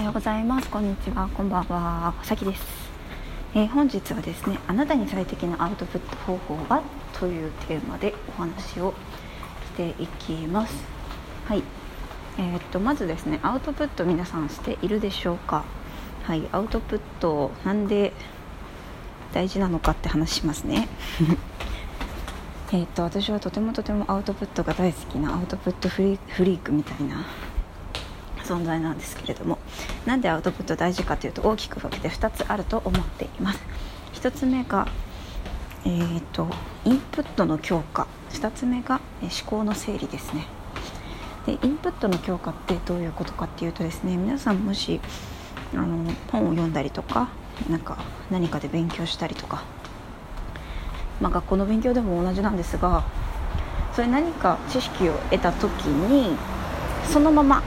[0.00, 0.70] おはようございます。
[0.70, 1.28] こんにちは。
[1.28, 2.14] こんばんは。
[2.22, 2.62] さきです、
[3.54, 6.82] えー、本日はですねあなたに最適なアウトプット方法は？
[7.12, 8.94] というテーマでお話を
[9.74, 10.74] していきます。
[11.46, 11.62] はい。
[12.38, 15.64] えー、っとまずですねアウトプット皆さんしているでしょうか？
[16.24, 16.48] はい。
[16.50, 18.14] アウトプットなんで
[19.34, 20.88] 大事なのかって話しますね。
[22.72, 27.26] えっと私はとてもとてもアウトプットが大好きなアウトプットフリークみたいな
[28.50, 29.58] 存在なんですけれども
[30.06, 33.60] なんでアウトプット大事かというと大きく分けて2つあると思っています。
[34.14, 34.86] 1つ目が、
[35.84, 36.48] えーと、
[36.84, 38.06] インプットの強化。
[38.32, 40.46] 2つ目が、思考の整理ですね。
[41.46, 45.00] でインプットの強化ってどういうことかっていうとですね皆さんもし
[45.72, 47.28] あの本を読んだりとか
[47.70, 47.96] なんか
[48.30, 49.64] 何かで勉強したりとか、
[51.18, 53.04] まあ、学校の勉強でも同じなんですが
[53.94, 56.36] それ何か知識を得た時に
[57.04, 57.62] そのまま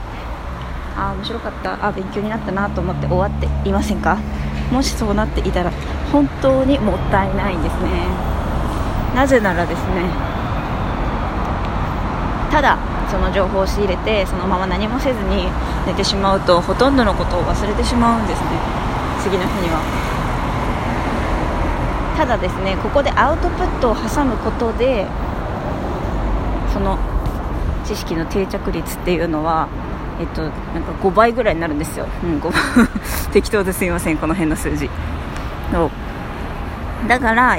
[0.96, 1.86] あ面白かった。
[1.86, 4.18] あ勉強になったなと思って終わっていませんか？
[4.70, 5.70] もしそうなっていたら
[6.12, 8.08] 本当にもったいないんですね。
[9.14, 10.08] なぜならですね
[12.50, 12.78] ただ
[13.10, 15.46] その情報を仕入れてそのまま何もせずに
[15.86, 18.46] 寝てしまうとほとんどのことを忘れてしまうんですね。
[19.22, 19.80] 次の日には。
[22.16, 25.06] ただですねここでアウトプットを挟むことで
[26.72, 26.98] その
[27.84, 29.68] 知識の定着率っていうのは
[30.20, 32.40] えっと、なんか5倍ぐらいになるんですよ、うん、
[33.32, 34.88] 適当ですいませんこの辺の数字。
[35.72, 35.90] そう。
[37.08, 37.58] だから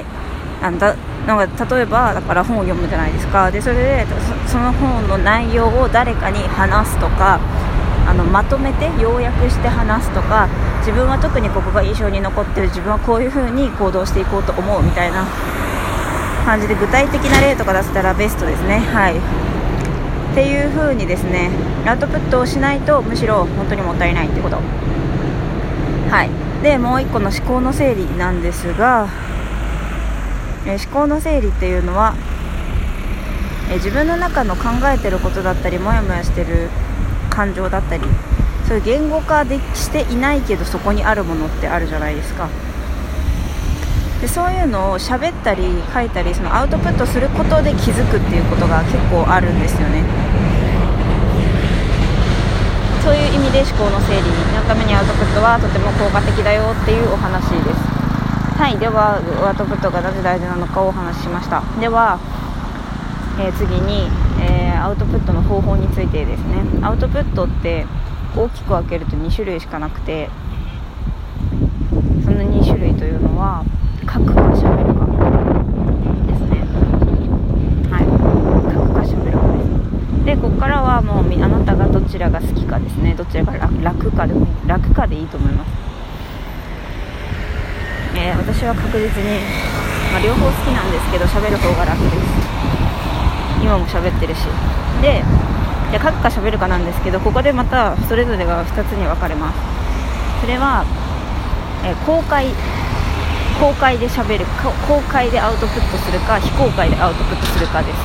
[0.62, 0.96] あんだ
[1.28, 3.52] なんか例えばだから本を読むじゃないですか。
[3.52, 4.08] でそれで
[4.48, 7.40] その本の内容を誰かに話すとか
[8.08, 10.48] あのまとめて要約して話すとか
[10.80, 15.26] 自分は特にここが印象に残ってる自分はこういう風に行動していこうと思うみたいな
[16.46, 18.80] 感じで具体的な例とか出せたらベストですね。
[18.80, 19.16] はい。
[20.36, 21.50] っていう風にですね
[21.86, 24.58] アウトプットをしないとむしろ本当にもったいないってこと。
[24.58, 26.62] はい。
[26.62, 29.08] でもう1個の思考の整理なんですが、
[30.66, 32.16] え思考の整理っていうのは、
[33.72, 36.70] え自分の中の考えてることだったりモヤモヤしてる
[37.30, 38.04] 感情だったり
[38.68, 42.50] そういう言語化でしていないけどそこにあるものってあるじゃないですか。
[44.22, 45.64] でそういうのを喋ったり
[45.94, 50.04] 書いたりそのアウトプットすることで気づくっていうことが結構あるんですよね
[53.04, 54.22] そういう意味で思考の整理
[54.52, 57.80] のためにアウトプットはとても効果的だよっていうお話です。
[58.60, 59.16] はいでは
[59.48, 61.64] アウトプットがなぜ大事なのかをお話ししました。
[61.80, 62.20] では、
[63.40, 64.12] えー、次に、
[64.44, 66.68] えー、アウトプットの方法についてですね。
[66.84, 67.86] アウトプットって
[68.36, 70.30] 大きく分けると2種類しかなくて
[72.26, 73.64] その2種類というのは
[74.02, 74.94] 書くか喋る。
[75.00, 75.08] か
[76.28, 76.60] ですね
[77.88, 79.46] はい書くか喋るか
[80.42, 83.14] ここからはもうあなたがどちらが好きかですね。
[83.16, 85.72] どちらが楽かでも楽かでいいと思います。
[88.16, 89.40] えー、私は確実に、
[90.12, 92.16] まあ、両方好きなんですけど喋る方が楽です。
[93.62, 94.46] 今も喋ってるし。
[95.02, 95.24] で
[95.92, 99.60] じゃ書くか喋るかなんですけどここでまたそれぞれが2つに分かれます。
[100.42, 100.86] それは、
[101.84, 102.48] えー、公開
[103.60, 104.46] 公開で喋る
[104.88, 107.98] 公開でアウトプットするか非公開でアウトプットするかです、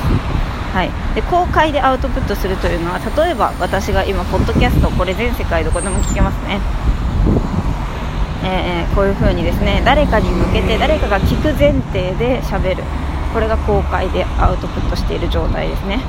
[0.73, 6.59] はい、で公開でアウトプットするというのは例えば私が今ポッドキャストこれ全世界どこでも聞けますね。
[8.43, 12.83] えー、こういう風にですね誰かに向けて誰かが聞く前提で喋る。
[13.33, 15.99] これが公開でアウトプットしている状態ですね。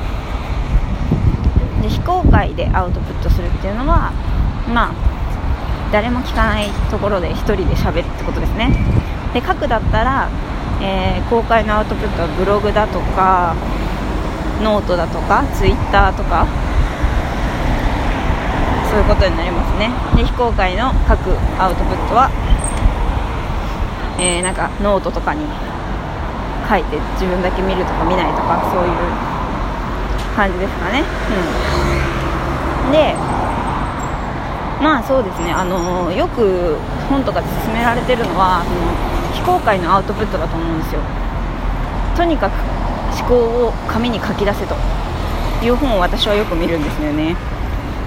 [1.82, 4.12] で非公開でアウトプットするっていうのは
[4.72, 4.94] まあ
[5.92, 8.70] 誰も聞かないところで1人で喋るってことですね。
[9.34, 10.28] で書くだったら、
[10.80, 13.56] えー、公開のアウトプットはブログだとか
[14.62, 16.46] ノートだとかツイッターとか
[18.88, 19.90] そういうことになりますね。
[20.16, 22.30] で非公開の書くアウトプットは、
[24.18, 25.46] えー、なんかノートとかに
[26.68, 28.92] 書いて自分だけ見るとか見ないとかそういう
[30.36, 31.02] 感じですかね。
[32.86, 32.92] うん。
[32.92, 33.14] で
[34.82, 35.52] まあそうですね。
[35.52, 36.76] あのよく
[37.08, 38.92] 本とかで勧められてるのはその
[39.32, 41.00] 非公開のアウトプットだと思うんですよ。
[42.14, 42.52] とにかく
[43.18, 44.74] 思考を紙に書き出せと。
[45.64, 47.36] いう本を私はよく見るんですよね。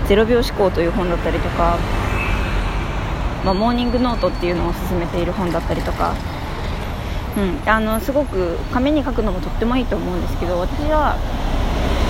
[0.07, 1.77] 0秒思考という本だったりとか、
[3.43, 6.13] まあ、モーニングノートっていうのを勧めている本だったりとか、
[7.37, 11.15] うん、あのすごく紙に書くのもとってもいいと思うんですけど私は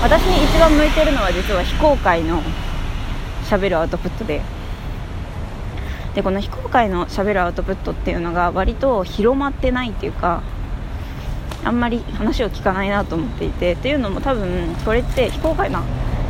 [0.02, 2.42] 私に一番向いてるのは実は非公開の
[3.48, 4.42] しゃべるアウトプットで。
[6.16, 10.44] でこの非公開のしゃべるアウトプットっていうのが割と広まってないっていうか
[11.66, 15.84] あんまり話を聞かないなと思っていてっていうのも多分これって非公開な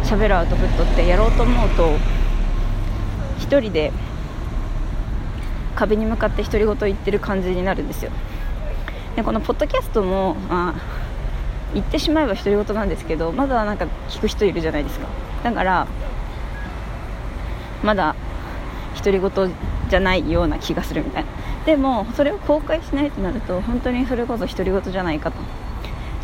[0.03, 1.97] しゃべるアウトプットってやろうと思うと
[3.39, 3.91] 1人で
[5.75, 8.11] 壁に向かって独り言言ってる感じになるんですよ。
[9.17, 10.73] でこのポッドキャストも、まあ、
[11.73, 15.07] 言ってしまえば独り言なんですけどまだなんか聞く人いるじゃないですか。
[15.43, 15.87] だから
[17.83, 18.15] まだ
[18.95, 19.51] 独り言
[19.89, 21.29] じゃないような気がするみたいな。
[21.65, 25.37] でもそれを公開しないとなると本当にそれこそ独り言じゃないかと。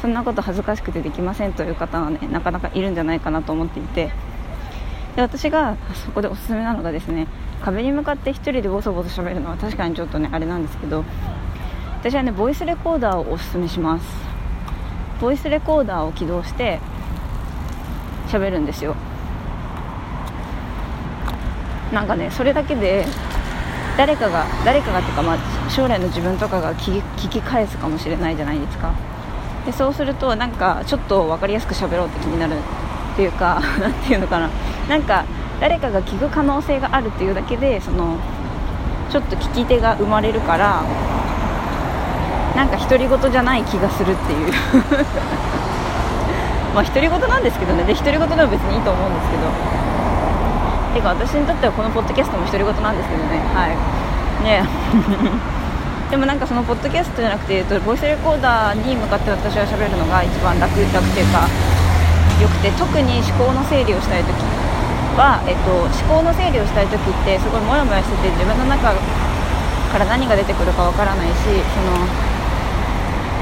[0.02, 4.12] そんなこと恥ずかしくてできませんという方はねなかなかいるんじゃないかなと思っていて。
[5.16, 7.28] で私がそこでおすすめなのがですね
[7.62, 11.04] 壁に向かって1人でボソボソ喋るのは確かにちょっとねあれなんですけど
[12.00, 14.06] 私はねボイスレコーダーをおすすめします。
[15.20, 16.80] ボイスレコーダーを起動して
[18.30, 18.96] 喋るんですよ。
[21.92, 23.06] なんかねそれだけで
[24.02, 28.92] 誰かが誰かがっていうか、まあ、将来の自分とかが聞き聞き返すかもしれないじゃないですか。
[29.64, 32.56] でそうするとなんかちょっと分かりやすく喋ろうって気になる
[33.14, 34.50] っていうか 何ていうのかな。
[34.90, 35.24] なんか
[35.60, 38.16] 誰かが聞く可能性があるっていうだけでその
[39.12, 40.82] ちょっと聞き手が生まれるから
[42.56, 44.52] なんか独り言じゃない気がするっていう。
[46.74, 47.84] まあ独り言なんですけどね。
[47.84, 50.01] で独り言でも別にいいと思うんですけど。
[50.94, 53.40] てか私にとってはこのポッドキャストも独り言なんですけどね。
[53.56, 53.76] はい。
[54.44, 54.64] ね。
[56.12, 61.48] でもなんかそのポッドキャストじゃなくて言うとボイスレコーダーに向かって私は喋るのが一番楽楽っていうか
[62.42, 64.36] よくて特に思考の整理をしたい時
[65.16, 72.04] は、えっと、思考の整理をしたい時ってすごいモヤモヤしてて自分の中から何が出てくるかわからないしその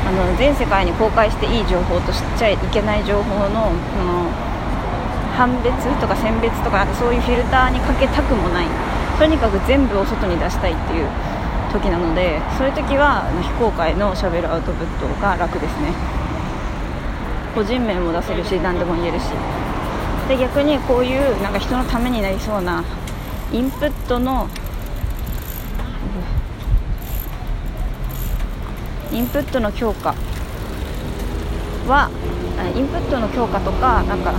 [0.05, 4.29] あの全世界に公開していい情報と知っちゃいけない情報のその
[5.39, 5.71] 判別
[6.01, 8.67] とか選別とかなんかそういうフィルターにかけたくもない。
[9.17, 11.07] とにかく全部を外に出したいっていう
[11.71, 15.93] 時なのでそういう時は非公開のしゃべるアウトプットが楽ですね。
[17.55, 19.31] 個人名も出せるし何でも言えるし。
[20.27, 22.83] で逆にこういうなんか人のためになりそうな
[23.51, 24.47] インプットの
[29.11, 30.13] インプットの強化
[31.87, 32.11] は
[32.75, 34.33] インプットの強化とかなんか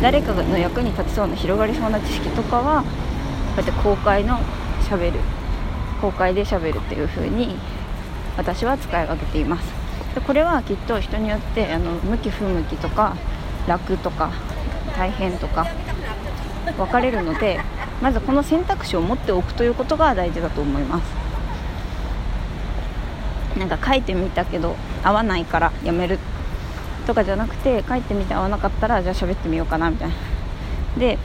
[0.00, 2.88] 誰かの役に立ちそうな広がりそうな知識とかはこ
[3.58, 4.38] うやって公開の
[4.88, 5.18] しゃべる。
[6.00, 7.56] 公開でしゃべるっていう風に
[8.36, 9.66] 私は使い分けています。
[10.14, 13.16] でこれはきっと人によってあの向き不向きとか
[13.66, 14.30] 楽とか
[14.96, 15.66] 大変とか
[16.76, 17.60] 分かれるので
[18.00, 21.04] まずこの選択肢を持っておくということが大事だと思います。
[23.58, 26.20] なんか書いてみたけど合わないからやめる。
[27.08, 30.14] とかじゃなくて書いてみて合わなかったらじゃあ喋ってみようかなみたいな。
[30.98, 31.18] で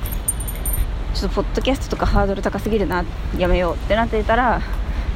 [1.13, 3.03] ちょっとポッドキャストとかハードル高すぎるな
[3.37, 4.61] やめようってなっていたら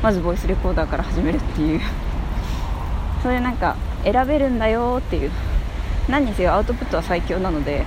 [0.04, 1.82] まずボイスレコーダーから始めるっていう。
[3.24, 5.32] それなんか選べるんだよっていう。
[6.10, 7.86] 何にせよアウトプットは最強なので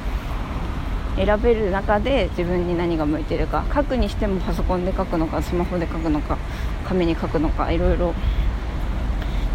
[1.16, 6.38] 選べる中で自分に何が向いてるか書くにしてもパソコンで書くのかスマホで書くのか
[6.86, 8.14] 紙に書くのかいろいろ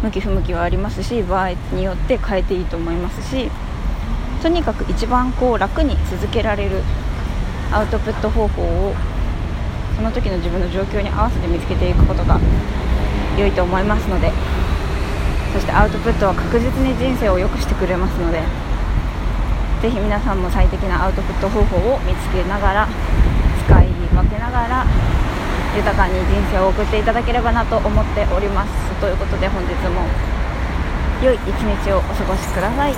[0.06, 3.50] 向き不向きはありますし場合によって変えていいと思いますし
[4.40, 6.82] とにかく一番こう楽に続けられる
[7.72, 8.94] アウトプット方法を
[9.96, 12.38] その時の自分の状況に合わせて見つけていくことが
[13.36, 14.30] 良いと思いますので
[15.52, 18.42] そしてアウトプットは確実に人生を良くしてくれますので
[19.82, 22.88] ぜひ皆さんも最適なアウトプット方法を見つけながら
[23.66, 24.86] 使い分けながら
[25.76, 28.70] 豊かに人生を送っていただければなと思っております。
[28.98, 30.08] ということで本日も
[31.22, 32.94] 良い一日をお過ごしください。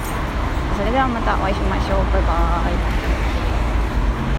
[0.77, 1.99] それではまたお会いしましょう。
[2.13, 3.18] バイバーイ。